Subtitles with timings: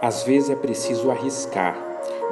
[0.00, 1.76] Às vezes é preciso arriscar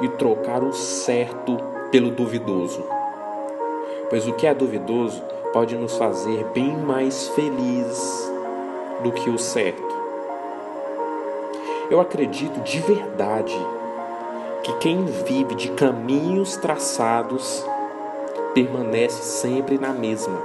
[0.01, 1.57] e trocar o certo
[1.91, 2.83] pelo duvidoso,
[4.09, 5.21] pois o que é duvidoso
[5.51, 8.31] pode nos fazer bem mais felizes
[9.03, 9.95] do que o certo.
[11.89, 13.57] Eu acredito de verdade
[14.63, 17.65] que quem vive de caminhos traçados
[18.53, 20.41] permanece sempre na mesma.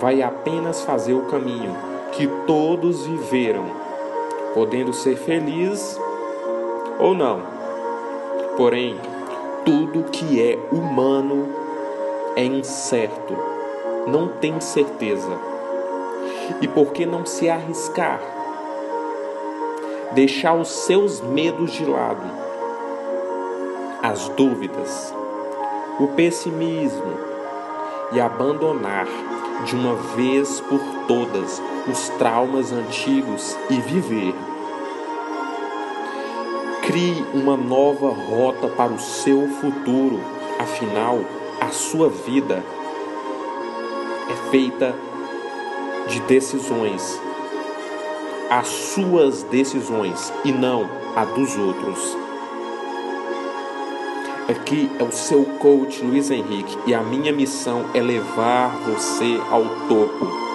[0.00, 1.74] Vai apenas fazer o caminho
[2.12, 3.85] que todos viveram,
[4.56, 6.00] podendo ser feliz
[6.98, 7.42] ou não.
[8.56, 8.98] Porém,
[9.66, 11.46] tudo que é humano
[12.34, 13.36] é incerto,
[14.06, 15.38] não tem certeza.
[16.62, 18.18] E por que não se arriscar?
[20.12, 22.24] Deixar os seus medos de lado,
[24.02, 25.14] as dúvidas,
[26.00, 27.12] o pessimismo
[28.10, 29.06] e abandonar
[29.64, 34.34] de uma vez por todas os traumas antigos e viver.
[36.82, 40.20] Crie uma nova rota para o seu futuro,
[40.58, 41.20] afinal,
[41.60, 42.62] a sua vida
[44.30, 44.94] é feita
[46.08, 47.20] de decisões,
[48.48, 52.25] as suas decisões e não a dos outros.
[54.48, 59.64] Aqui é o seu coach Luiz Henrique e a minha missão é levar você ao
[59.88, 60.45] topo.